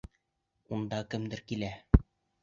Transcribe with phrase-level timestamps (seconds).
[0.77, 1.69] Унда кемдер килә!